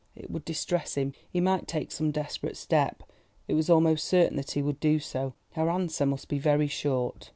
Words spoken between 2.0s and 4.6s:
desperate step; it was almost certain that